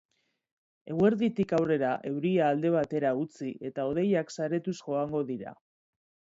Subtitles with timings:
[0.93, 5.59] Eguerditik aurrera euria alde batera utzi eta hodeiak saretuz joango dira.